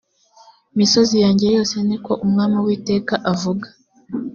misozi 0.77 1.15
yanjye 1.23 1.45
yose 1.55 1.75
ni 1.87 1.97
ko 2.05 2.11
umwami 2.25 2.55
uwiteka 2.59 3.13
avuga 3.31 3.67